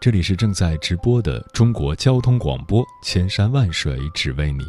[0.00, 4.64] 这里是正在直播的中国交通广播，千山万水只为你，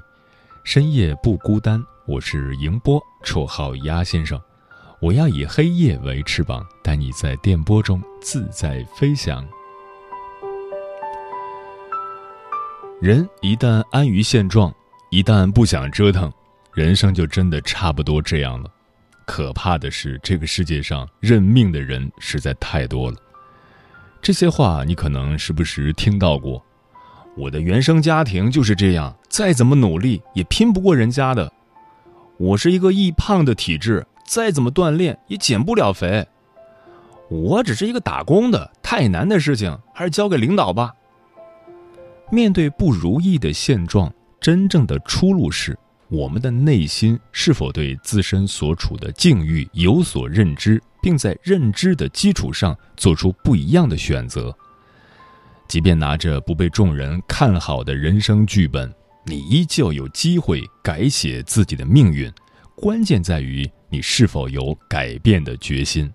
[0.65, 1.81] 深夜不孤单。
[2.05, 4.37] 我是迎波，绰号鸭先生。
[4.99, 9.47] 我要以黑夜为翅膀，带你在电波中自在飞翔。
[12.99, 14.73] 人一旦安于现状，
[15.11, 16.29] 一旦不想折腾，
[16.73, 18.69] 人生就真的差不多这样了。
[19.25, 23.17] 可怕的是，这个世界上认命的人实在太多了。
[24.21, 26.63] 这些话你可能时不时听到过，
[27.35, 31.51] 我的原生家庭就是这样，再怎么努力也拼不过人家的。
[32.37, 36.23] 我是一个易胖的体质，再怎么锻炼也减不了肥。
[37.29, 40.93] 我只是一个打工的，太难的事情还是交给领导吧。
[42.29, 45.75] 面对不如意的现状，真正的出路是
[46.09, 50.79] 我们的内心是否对自身所处的境遇有所认知。
[51.01, 54.55] 并在认知的基础上做出不一样的选择。
[55.67, 58.93] 即便拿着不被众人看好的人生剧本，
[59.25, 62.31] 你依旧有机会改写自己的命运。
[62.75, 66.11] 关键在于你是否有改变的决心。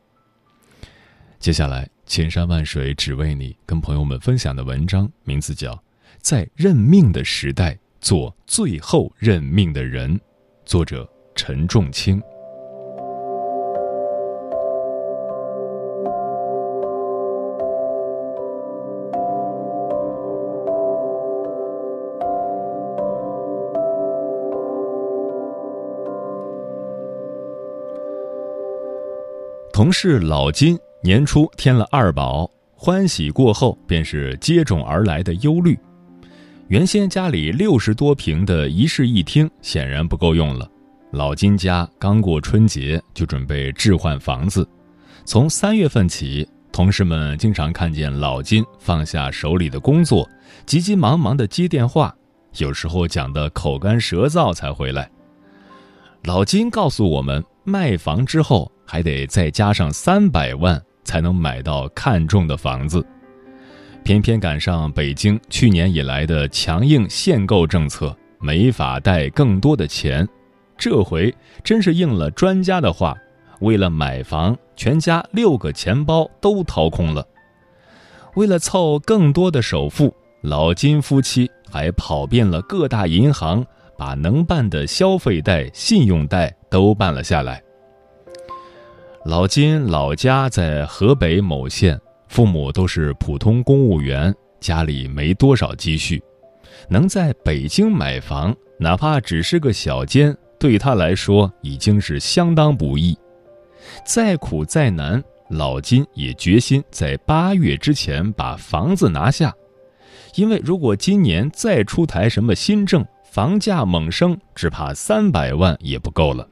[1.39, 5.73] 接下来，千山万水只为你，跟朋友们分享的文章名字叫
[6.19, 10.17] 《在认命的时代做最后认命的人》，
[10.65, 12.21] 作者陈仲卿。
[29.77, 35.79] 同事老金年初添了二宝，欢喜过后便是接踵而来的忧虑。
[36.69, 40.67] 原先家里六十多平的一室一厅显然不够用了，
[41.11, 44.67] 老金家刚过春节就准备置换房子。
[45.27, 50.27] 从三月份起，同事们经常看见老金放下手里的工作，
[50.65, 52.17] 急急忙忙的接电话，
[52.57, 55.11] 有时候讲的口干舌燥才回来。
[56.23, 58.73] 老金告诉我们，卖房之后。
[58.89, 63.05] 还得再加上三百万才能买到看中的房子，
[64.05, 70.25] 偏偏赶上北京去年以来的强硬限购政策，没法贷更多的钱。
[70.79, 71.35] 这回
[71.65, 73.17] 真是应了专家的话，
[73.61, 77.27] 为了买房，全家六个钱包都掏空了。
[78.37, 83.67] 为了凑更多的首付，老金夫妻还跑遍了各大银行，
[83.97, 87.63] 把能办的消费贷、信用贷都办了下来。
[89.25, 96.23] 老金老家在河北某县，父母都是普通公务员，家里没多少积蓄，
[96.89, 103.19] 能在北京买房，哪怕只是个小间，对他来说已经是相当不易。
[104.05, 109.53] 再苦再难，老金也决心在八月之前把房子拿下，
[110.37, 113.05] 因为如果今年再出台什么新政，
[113.37, 116.49] 房价猛升，只怕三百万也不够了。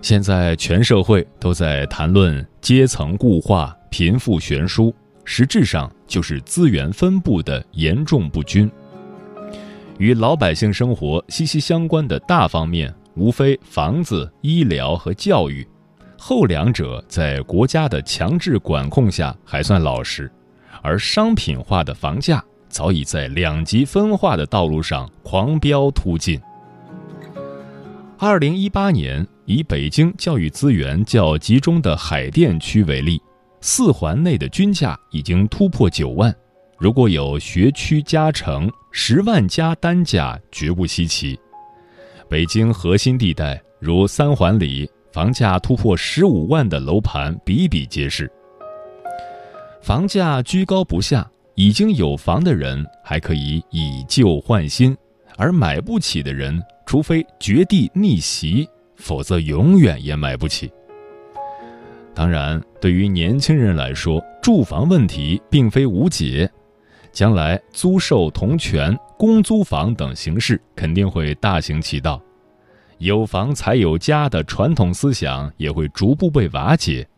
[0.00, 4.94] 现在全社会都在谈论阶层固化、贫富悬殊，
[5.24, 8.70] 实质上就是资源分布的严重不均。
[9.98, 15.66] 与老百姓生活息息相关的大方面，无非房子、医疗和教育，
[16.16, 20.30] 后两者在国家的强制管控下还算老实，
[20.80, 22.40] 而商品化的房价
[22.70, 26.40] 早已在两极分化的道路上狂飙突进。
[28.16, 29.26] 二零一八年。
[29.46, 33.20] 以北京教育资源较集中的海淀区为例，
[33.60, 36.32] 四环内的均价已经突破九万。
[36.78, 41.36] 如果有学区加成，十万加单价绝不稀奇。
[42.28, 48.30] 北京核心地带如三环里，房价突破十五万的楼盘比比皆是。
[49.82, 54.96] 房价居高不下，已经有房的人还可以以旧换新，
[55.36, 58.68] 而买不起的人，除非绝地逆袭。
[59.02, 60.70] 否则永远也买不起。
[62.14, 66.46] 当然，对于年轻人来说，住房问题并非无解，
[67.10, 72.20] 将来租售同权、公租房等形式肯定会大行其道，
[72.98, 77.08] 有房才有家的传统思想也会逐步被瓦解，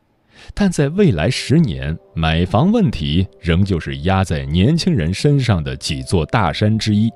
[0.55, 7.11] 但在未来十年，买房问题仍旧是压在年轻人身上的几座大山之一，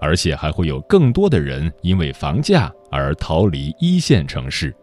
[0.00, 4.74] 而且还会有更多的人因为房价而逃离一线城市。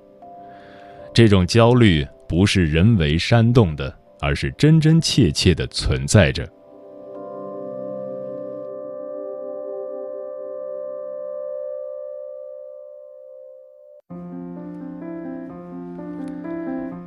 [1.13, 6.47] 这种焦虑不是人为煽动的，而是真真切切的存在着。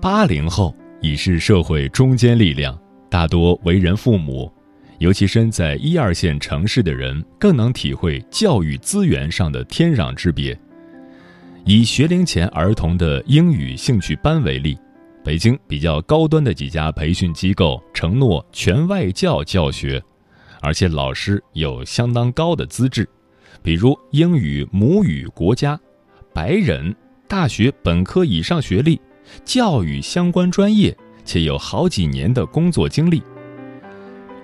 [0.08, 2.81] 八零后已是社会中坚力量，
[3.11, 4.49] 大多为人父母，
[5.00, 10.56] 尤其身在一二线城市的人更能体会教育资源上的天壤之别。
[11.64, 14.79] 以学龄前儿童的英语兴趣班为例，
[15.25, 20.00] 北京比较高端的几家培训机构承诺全外教教学，
[20.61, 23.08] 而且老师有相当高的资质，
[23.61, 25.76] 比如英语母语国家、
[26.32, 26.94] 白人、
[27.26, 29.00] 大学本科以上学历。
[29.44, 33.23] 教育相关专业，且有好几年的工作经历。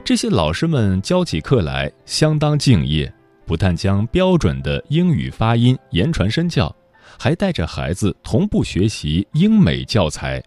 [0.04, 3.12] 这些老师们教起课来相当敬业，
[3.46, 6.74] 不但将标准的英语发音言传身教，
[7.18, 10.42] 还带着孩子同步学习英美教材。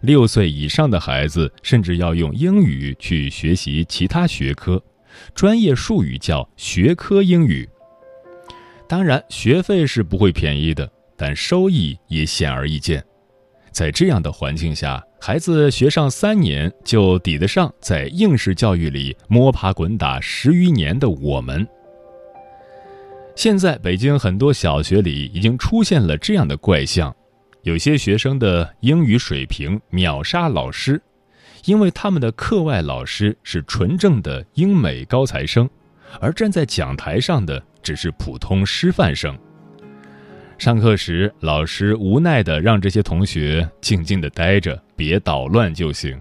[0.00, 4.82] 六岁以上的孩子甚至要用英语去学习其他学科，
[5.34, 7.68] 专业术语叫学科英语。
[8.86, 13.02] 当然，学费是不会便宜的，但收益也显而易见。
[13.74, 21.66] 在这样的环境下，孩子学上三年就抵得上在应试教育里摸爬滚打十余年的我们。
[23.34, 27.12] 现在，北京很多小学里已经出现了这样的怪象：
[27.62, 31.02] 有些学生的英语水平秒杀老师，
[31.64, 35.68] 因为他们的课外老师是纯正的英美高材生，
[36.20, 39.36] 而站在讲台上的只是普通师范生。
[40.64, 46.18] 上课时，老师无奈地让这些同学静静地待着，别捣乱就行。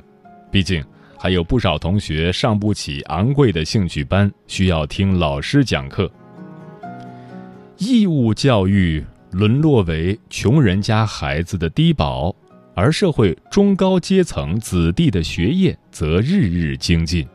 [0.52, 0.84] 毕竟
[1.18, 6.12] 还有不少同学上不起昂贵的兴趣班，需要听老师讲课。
[7.78, 9.02] 义务教育
[9.32, 12.36] 沦落为穷人家孩子的低保，
[12.76, 17.26] 而社会中高阶层子弟的学业则日日精进。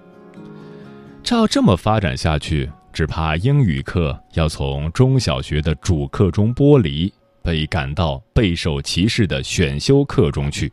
[1.22, 7.12] 照这么发展下去，只怕英语课要从中小学的主课中剥离，
[7.42, 10.72] 被赶到备受歧视的选修课中去。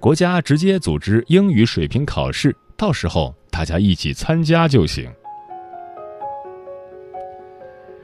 [0.00, 5.10] 国家直接组织英语水平考试，到时候大家一起参加就行。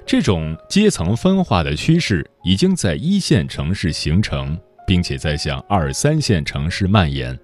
[0.05, 7.39] 这种阶层分化的趋势已经在一线城市形成，并且在向二三线城市蔓延。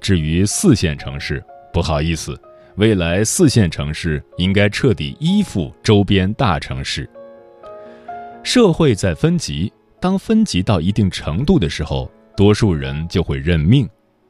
[0.00, 2.40] 至于四线城市，不好意思。
[2.80, 7.06] 未来四线城市应该彻底依附周边大城市。
[8.42, 13.86] 社会在分级，当分级到一定程度的时候，多数人就会认命，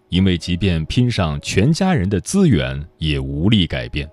[0.09, 4.11] 因为即便拼上全家人的资源，也无力改变。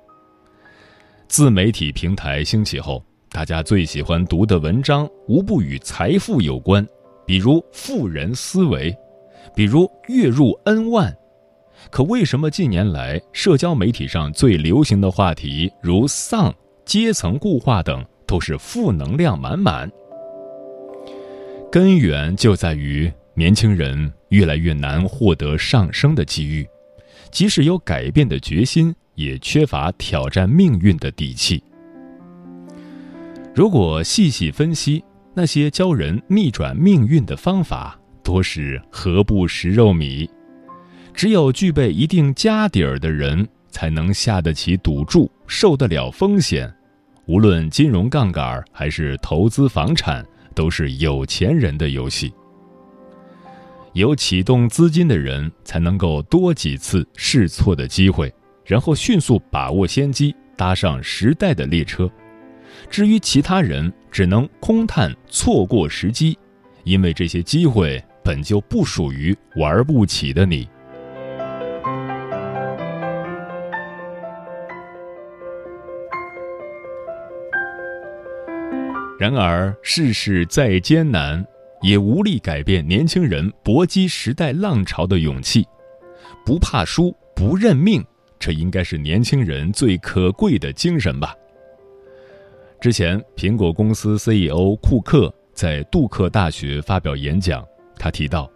[1.27, 6.87] 自媒体平台兴起后，大家最喜欢读的文章无不与财富有关，
[7.25, 8.95] 比如富人思维，
[9.55, 11.11] 比如月入 N 万。
[11.89, 16.53] 可为什么近年来社交媒体上最流行的话题，如丧、
[16.85, 19.89] 阶层固化等，都是负能量满满？
[21.71, 26.67] 根源就在于年轻人越来越难获得上升的机遇，
[27.31, 31.63] 即使有改变的决心，也缺乏挑战命运的底气。
[33.55, 35.03] 如果细细分析，
[35.33, 40.29] 那些教人逆转命运的方法，多是何不食肉糜。
[41.17, 46.71] 只有具备一定家底儿的人，才能下得起赌注，受得了风险。
[47.25, 52.31] 无论金融杠杆还是投资房产，都是有钱人的游戏。
[53.93, 58.31] 有启动资金的人，才能够多几次试错的机会，
[58.63, 62.07] 然后迅速把握先机，搭上时代的列车。
[62.91, 66.37] 至于其他人，只能空叹错过时机，
[66.83, 70.69] 因为这些机会本就不属于玩不起的你。
[79.19, 81.43] 然而，世事再艰难，
[81.81, 85.65] 也无力改变年轻人搏击时代浪潮的勇气。
[86.45, 88.05] 不怕输，不认命，
[88.37, 91.33] 这应该是年轻人最可贵的精神吧。
[92.79, 97.65] 之前，苹果公司 CEO 库克在杜克大学发表演讲，
[97.97, 98.47] 他提到，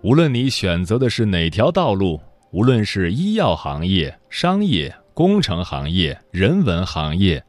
[0.00, 2.18] 无论你选择的是哪条道路，
[2.50, 7.44] 无论是医药行业、商业、工程行业、人文行业，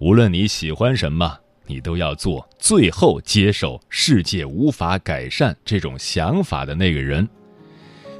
[0.00, 1.38] 无论你喜欢什么。
[1.70, 7.28] 你都要做最后接受世界无法改善这种想法的那个人，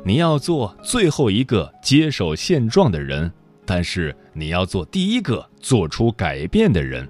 [0.05, 3.29] 你要做最后一个接受现状的人，
[3.67, 7.09] 但是你要做第一个做出改变的人。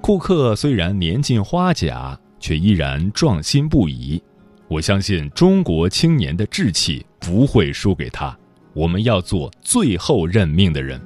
[0.00, 4.20] 库克虽然年近花甲，却依然壮心不已。
[4.66, 8.36] 我相信中国青年的志气不会输给他。
[8.74, 11.00] 我们要做最后任命的人。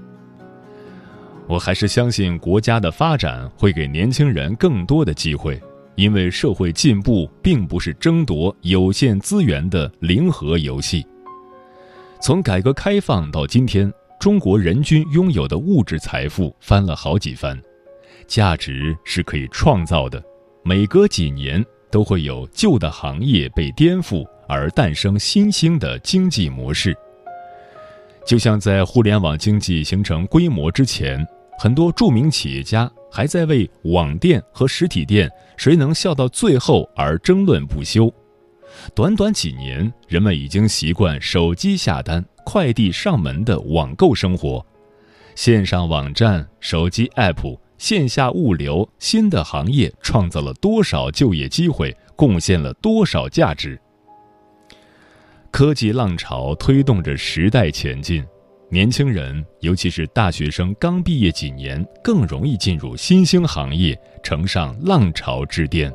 [1.50, 5.61] 我还是相信国家的发展会给年轻人更多的机会。
[5.97, 11.04] 因为社会进步并不是争夺有限资源的零和游戏。
[12.23, 17.61] 从改革开放到今天，中国人均拥有的物质财富翻了好几番，
[18.26, 20.23] 价值是可以创造的。
[20.62, 26.97] 每隔几年都会有旧的行业被颠覆，而诞生新兴的经济模式。
[28.25, 31.26] 就像在互联网经济形成规模之前，
[31.62, 32.90] 很多著名企业家。
[33.12, 38.11] 还在为网店和实体店谁能笑到最后而争论不休。
[38.95, 44.64] 短短几年，人们已经习惯手机下单、快递上门的网购生活。
[45.35, 53.79] 线上网站、手机 App、线下物流，新的行业创造了多少就业机会，贡献了多少价值？
[55.50, 58.25] 科技浪潮推动着时代前进。
[58.73, 65.93] 年轻人，尤其是大学生刚毕业几年，更容易进入新兴行业，乘上浪潮之巅。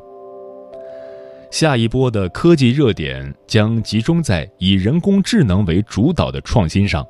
[1.49, 7.07] 下一波的科技热点将集中在以人工智能为主导的创新上，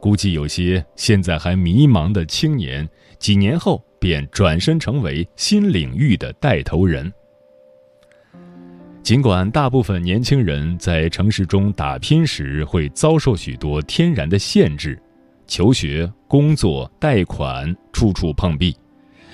[0.00, 7.12] 估计有些现在还迷茫的青年，几年后便转身成为新领域的带头人。
[9.04, 14.98] 尽管大部分年轻人在城市中打拼时会遭受许多天然的限制，
[15.46, 18.74] 求学、工作、贷款处处碰壁，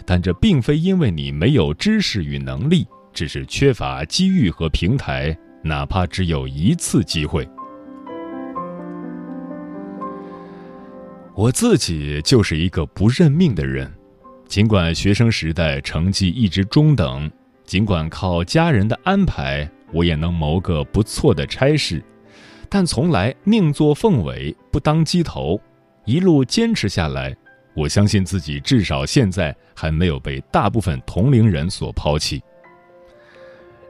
[0.04, 7.48] 但这并非因为你没有知识与能力，只是缺乏机遇和平台，哪怕只有一次机会。
[11.36, 13.88] 我自己就是一个不认命的人，
[14.48, 17.30] 尽管学生时代成绩一直中等。
[17.70, 22.02] 尽管靠家人的安排，我也能谋个不错的差事，
[22.68, 25.56] 但从来宁做凤尾不当鸡头。
[26.04, 27.32] 一路坚持下来，
[27.76, 32.42] 我相信自己至少现在还没有被大部分同龄人所抛弃。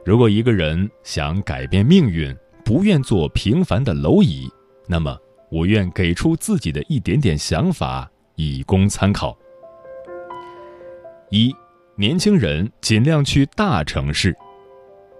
[0.05, 4.47] 如果一个人想改变命运，不愿做平凡的蝼蚁，
[4.85, 5.17] 那么
[5.49, 9.35] 我愿给出自己的一点点想法，以供参考。
[11.31, 11.51] 一。
[11.97, 14.35] 年轻人尽量去大城市，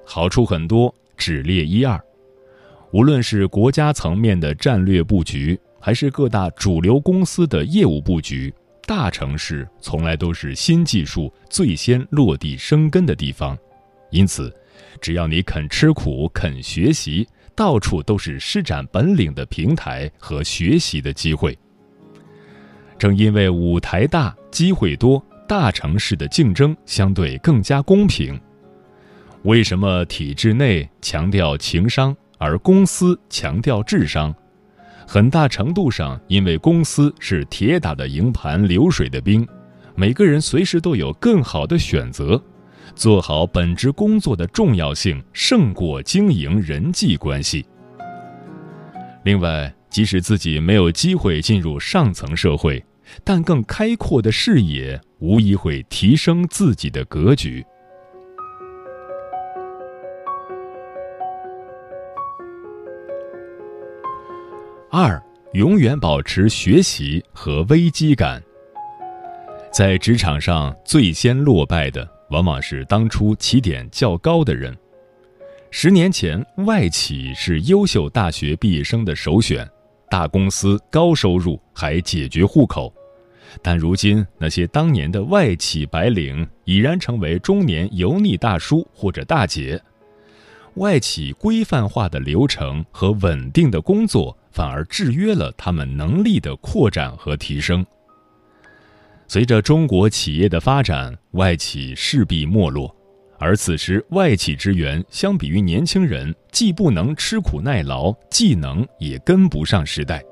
[0.05, 1.99] 好处很多，只列一二。
[2.91, 8.53] 无论是国家层面的战略布局，还是各大主流公司的业务布局，
[8.87, 13.55] 大城市从来都是新技术最先落地生根的地方。
[14.09, 14.51] 因此，
[15.01, 21.57] 只要你肯吃苦、肯学习，到处都是施展本领的平台和学习的机会。
[22.97, 25.23] 正因为舞台大，机会多。
[25.51, 28.39] 大城市的竞争相对更加公平。
[29.43, 34.34] 为什么体制内强调情商，而公司强调智商？
[35.05, 39.46] 很大程度上，因为公司是铁打的营盘流水的兵，
[39.93, 42.41] 每个人随时都有更好的选择。
[42.96, 47.65] 做好本职工作的重要性胜过经营人际关系。
[49.25, 52.81] 另外，即使自己没有机会进入上层社会。
[53.24, 57.65] 但更开阔的视野，无疑会提升自己的格局。
[64.89, 65.22] 二，
[65.53, 68.41] 永远保持学习和危机感。
[69.72, 74.77] 在职场上，最先落败的往往是当初起点较高的人。
[75.70, 79.65] 十年前，外企是优秀大学毕业生的首选，
[80.10, 82.94] 大公司高收入还解决户口。
[83.62, 89.81] 但如今，那些当年的外企白领已然成为中年油腻大叔或者大姐。
[90.75, 97.86] 外企规范化的流程和稳定的工作，反而制约了他们能力的扩展和提升。
[99.27, 102.93] 随着中国企业的发展，外企势必没落，
[103.38, 110.24] 而此时外企职员相比于年轻人，既不能吃苦耐劳，技能也跟不上时代。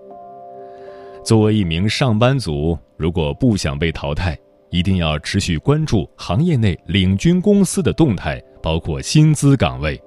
[1.30, 4.36] 作为一名上班族，如果不想被淘汰，
[4.72, 10.02] 一定要持续关注行业内领军公司的动态，包括薪资岗位。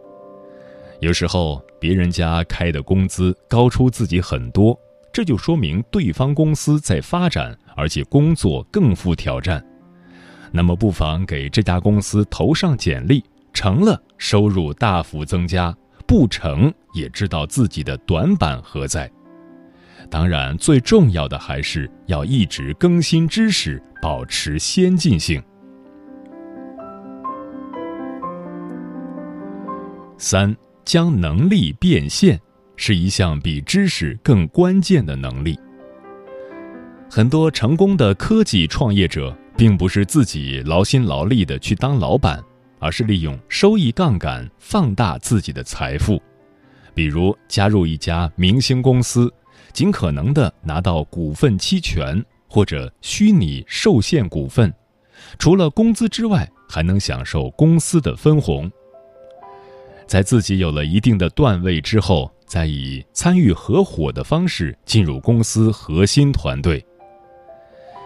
[0.99, 4.77] 有时候别人家开的工资高出自己很多，
[5.13, 9.65] 这就说明对方公司在发展，而且工作更富挑战。
[10.51, 15.73] 那么不妨给这家公司投上简历，成了收入大幅增加，
[16.05, 19.09] 不成也知道自己的短板何在。
[20.11, 25.43] 当然，最重要的还是要一直更新知识，保持先进性。
[30.19, 30.55] 三，
[30.85, 32.39] 将能力变现
[32.77, 35.59] 是一项比知识更关键的能力。
[37.11, 42.43] 很多成功的科技创业者，并不是自己劳心劳力的去当老板，
[42.79, 46.23] 而是利用收益杠杆放大自己的财富，
[46.95, 49.33] 比如加入一家明星公司。
[49.73, 54.73] 尽可能的拿到股份期权或者虚拟受限股份，
[55.39, 58.71] 除了工资之外，还能享受公司的分红。
[60.07, 66.85] 在自己有了一定的段位之后，再以参与合伙的方式进入公司核心团队。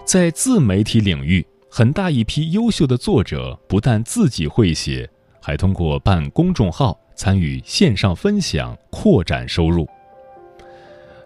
[0.05, 5.09] 在自媒体领域，很大一批优秀的作者不但自己会写，
[5.43, 9.89] 还通过办公众号参与线上分享，扩展收入。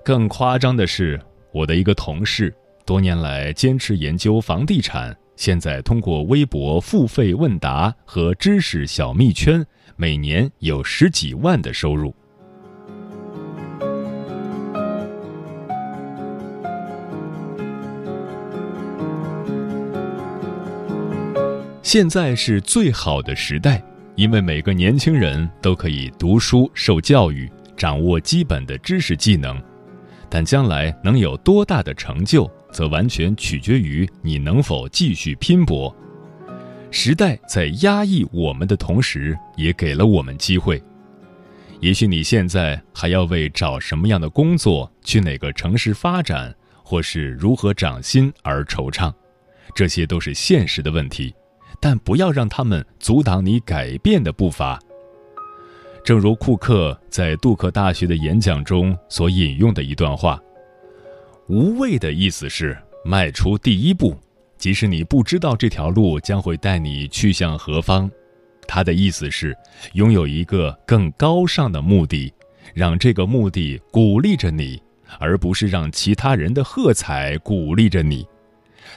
[0.02, 1.21] 更夸张的是，
[1.52, 2.52] 我的一个同事，
[2.87, 9.64] 多年来坚持研究房地产，现在通过微博付费问答和知识小蜜圈，
[9.97, 12.14] 每年有十几万的收入。
[21.83, 23.83] 现在是最好的时代，
[24.14, 29.61] 因为每个年轻人都可以读书、受教育，掌握基本的知识技能。
[30.31, 35.95] 但将来能有多大的成就，则完全取决于你能否继续拼搏。
[36.93, 40.83] 时代在压抑我们的同时，也给了我们机会。
[41.81, 49.13] 也许你现在还要为找什么样的工作、去哪个城市发展，或是如何涨薪而惆怅，
[49.75, 51.35] 这些都是现实的问题，
[51.81, 54.79] 但不要让他们阻挡你改变的步伐。
[56.02, 60.40] 正如库克在杜克大学的演讲中所引用的一段话
[61.47, 64.17] ：“无畏的意思是迈出第一步，
[64.56, 68.10] 即使你不知道这条路将会带你去向何方。
[68.67, 69.56] 他的意思是
[69.93, 72.32] 拥有一个更高尚的目的，
[72.73, 74.82] 让这个目的鼓励着你，
[75.19, 78.26] 而不是让其他人的喝彩鼓励着你。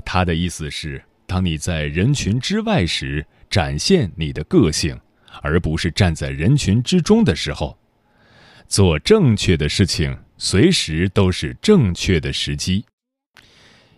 [0.05, 4.97] 他的意思是，当你在人群之外时，展现你的个性。”
[5.41, 7.77] 而不是站在人群之中的时候，
[8.67, 12.85] 做正确的事情，随时都是正确的时机。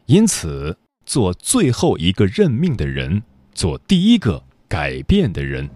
[0.05, 5.69] 因此，做最后一个认命的人，做第一个改变的人。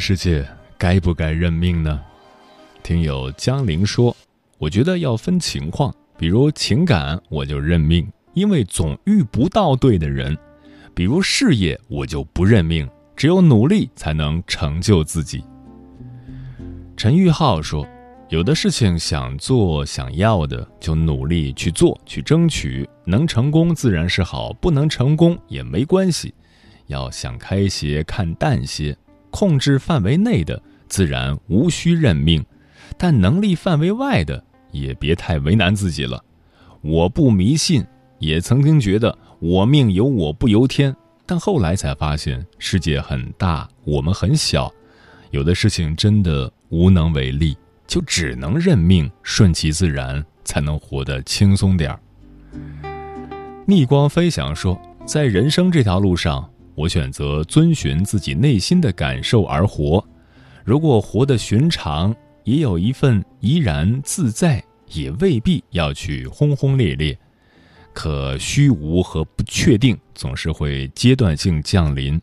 [0.00, 2.00] 世界，该不该认命呢？
[2.82, 4.16] 听友江玲说
[4.56, 10.34] ：“我觉得要分情况，比如情感，我就认命，因为总遇不到对的人；
[10.94, 15.44] 比如事业，我就不认命，只有努力才能成就自己。”
[16.96, 17.86] 陈玉浩说
[18.30, 22.88] ：“有的事情想做、想要的，就努力去做、去争取。
[23.04, 26.32] 能成功自然是好，不能成功也没关系。
[26.86, 28.96] 要想开些、看淡些，
[29.30, 32.42] 控制范围内的，自然无需认命；
[32.96, 36.22] 但能力范围外的，也别太为难自己了。
[36.80, 37.84] 我不迷信，
[38.18, 40.94] 也曾经觉得我命由我不由天，
[41.26, 44.72] 但后来才发现世界很大，我们很小，
[45.30, 51.98] 有的事情真的。”无能为力，就只能认命，顺其自然，才能活得轻松点儿。
[53.66, 56.48] 逆光飞翔说，在人生这条路上，
[56.80, 60.02] 我选择遵循自己内心的感受而活。
[60.64, 62.14] 如果活得寻常，
[62.44, 67.16] 也有一份怡然自在，也未必要去轰轰烈烈。
[67.92, 72.18] 可虚无和不确定总是会阶段性降临，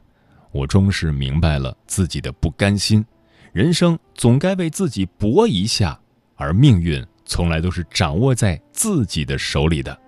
[0.52, 3.06] 我终是明白了自己的不甘心。
[3.54, 6.00] 人生总该为自己搏一下，
[6.36, 10.00] 而命运从来都是掌握在自己的手里的。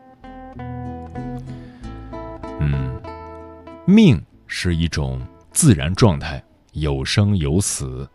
[2.60, 3.00] 嗯，
[3.86, 8.06] 命是一种自然状态，有生有死，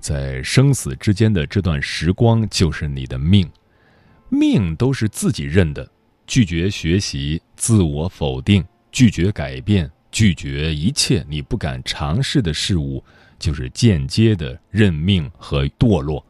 [0.00, 3.48] 在生死之间的这段时光就是你的命。
[4.28, 5.88] 命都是自己认的，
[6.26, 13.04] 拒绝学习，自我否定，拒绝改变，拒绝一切你不敢尝试的事物。
[13.36, 16.24] 就是间接的认命和堕落。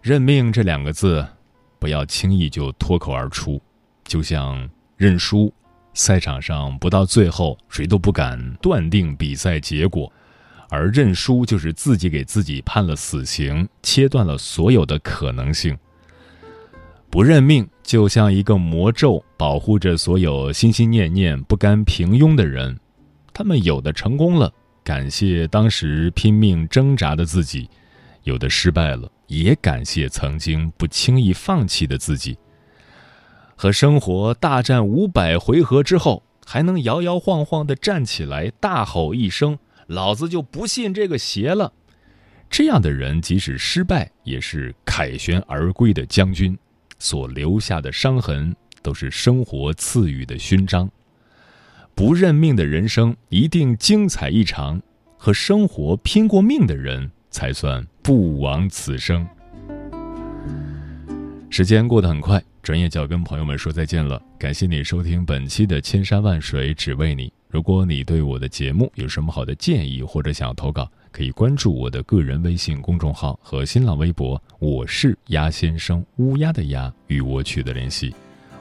[0.00, 1.26] 认命这两个字，
[1.80, 3.60] 不要轻易就脱口而出，
[4.04, 5.52] 就像认输，
[5.94, 10.12] 赛场上不到最后，谁都不敢断定比赛结果，
[10.68, 15.76] 而认输就是自己给自己判了死刑，切断了所有的可能性。
[17.08, 22.76] 不认命，就像一个魔咒，保护着所有心心念念不甘平庸的人，
[23.32, 24.52] 他们有的成功了。
[24.82, 27.70] 感谢当时拼命挣扎的自己，
[28.24, 32.36] 有的失败了，也感谢曾经不轻易放弃的自己。
[33.56, 41.72] 和生活大战五百回合之后，还能摇摇晃晃地站起来，大吼一声：“老子就不信这个邪了！”
[42.50, 46.56] 这样的人，即使失败，也是凯旋而归的将军，
[46.98, 50.88] 所留下的伤痕，都是生活赐予的勋章。
[51.94, 54.80] 不认命的人生一定精彩异常，
[55.16, 59.26] 和生活拼过命的人才算不枉此生。
[61.50, 64.18] 时间过得很快，转眼就要跟朋友们说再见了。
[64.38, 67.28] 感谢你收听本期的《千山万水只为你》。
[67.46, 78.14] 如果你对我的节目有什么好的建议，或者想要投稿，可以关注我的个人微信公众号和新浪微博，我是鸭先生，乌鸦的鸭，与我取得联系。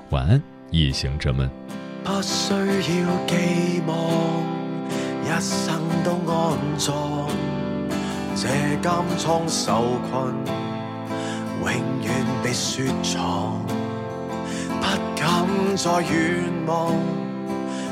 [0.09, 1.49] 晚安，夜行者们。
[2.03, 3.97] 不需要寄望
[5.23, 7.29] 一生都安葬，
[8.35, 8.49] 这
[8.81, 10.35] 监仓受困，
[11.61, 11.71] 永
[12.03, 13.65] 远被雪藏。
[14.83, 15.23] 不敢
[15.77, 16.91] 再远望，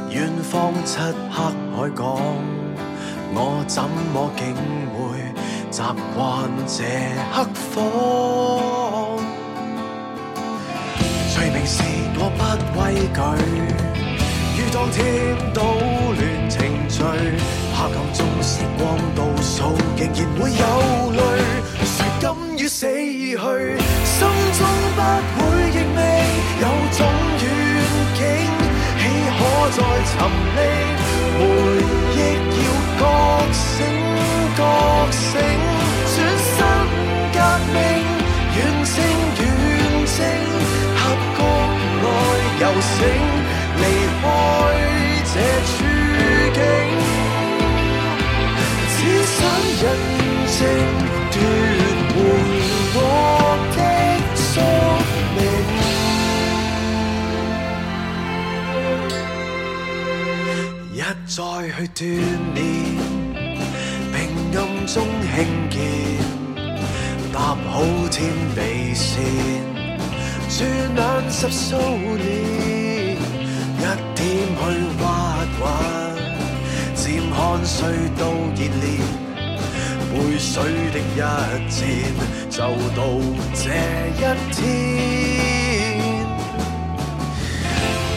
[0.09, 0.99] 远方漆
[1.31, 2.03] 黑海港，
[3.33, 4.43] 我怎么竟
[4.91, 4.99] 会
[5.71, 5.81] 习
[6.13, 6.83] 惯这
[7.31, 7.37] 黑
[7.71, 7.79] 房？
[11.33, 11.81] 罪名是
[12.19, 12.41] 我不
[12.77, 12.81] 畏
[13.15, 13.17] 惧。
[14.73, 14.99] 当天
[15.53, 15.59] 都
[16.15, 17.03] 乱程序，
[17.73, 18.81] 黑暗中时光
[19.15, 20.63] 倒数，仍然会有
[21.11, 21.19] 泪。
[21.83, 23.37] 谁甘于死去？
[29.71, 29.77] 再
[30.09, 30.13] 沉
[30.55, 30.59] 溺？
[31.37, 31.39] 回
[32.13, 32.19] 忆
[32.57, 32.61] 要
[32.97, 33.01] 觉
[33.53, 33.77] 醒，
[34.57, 34.59] 觉
[35.11, 35.31] 醒，
[36.11, 36.53] 转身
[37.33, 37.35] 革
[37.71, 37.75] 命，
[38.55, 38.93] 远征
[39.39, 39.41] 远
[40.05, 40.17] 征，
[40.95, 41.01] 合
[41.37, 41.39] 谷
[42.01, 42.05] 内
[42.61, 42.91] 游醒。
[43.81, 43.83] 离
[44.21, 44.23] 开
[45.33, 45.35] 这
[61.33, 62.03] 再去锻
[62.53, 62.59] 炼，
[64.11, 64.13] 平
[64.53, 65.33] 暗中兴
[65.69, 65.79] 建，
[67.31, 67.71] 搭好
[68.11, 68.19] 天
[68.53, 69.23] 地线，
[70.49, 70.99] 住两
[71.31, 71.77] 十数
[72.17, 73.15] 年，
[73.77, 73.81] 一
[74.13, 74.61] 点去
[75.01, 75.05] 挖
[75.55, 75.61] 掘，
[76.95, 77.79] 渐看隧
[78.19, 78.21] 道
[78.53, 78.99] 热烈，
[80.11, 80.51] 背水
[80.91, 81.79] 的一战
[82.49, 82.59] 就
[82.93, 82.99] 到
[83.53, 83.63] 这
[84.17, 84.19] 一
[84.51, 84.59] 天，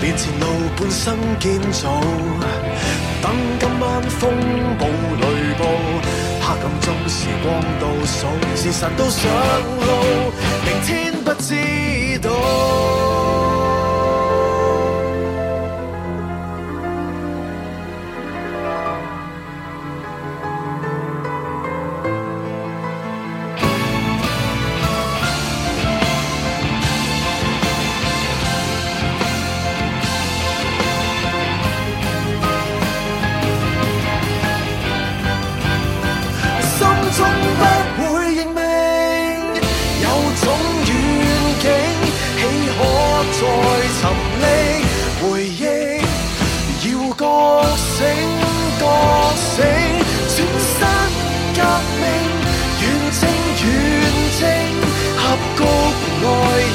[0.02, 0.42] 面前路
[0.76, 2.02] 半生建造。
[3.24, 4.30] 等今晚风
[4.78, 5.24] 暴雷
[5.58, 5.64] 暴，
[6.42, 7.46] 黑暗中时光
[7.80, 9.22] 倒数，时辰都上
[9.80, 10.30] 路，
[10.66, 13.13] 明天不知道。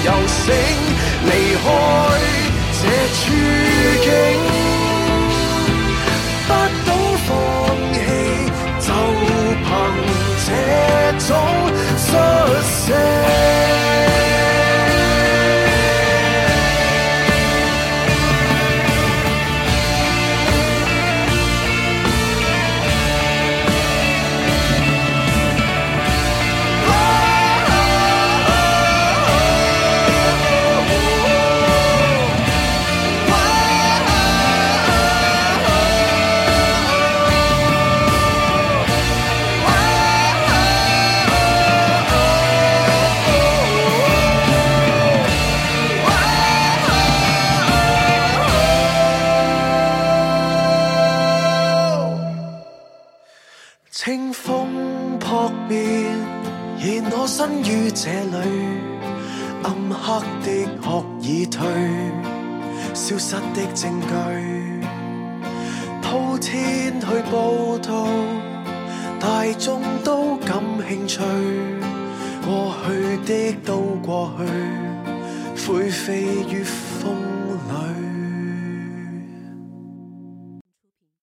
[0.06, 0.48] 游醒，
[1.26, 1.30] 离
[1.64, 1.66] 开
[2.80, 2.82] 这
[3.16, 3.22] 处
[4.04, 4.08] 境。
[6.48, 6.50] 不
[6.86, 6.88] 懂
[7.28, 7.30] 放
[7.94, 7.98] 弃，
[8.80, 8.88] 就
[9.66, 9.68] 凭
[10.46, 10.48] 这
[11.28, 11.30] 种
[11.98, 12.10] 率
[12.64, 13.79] 性。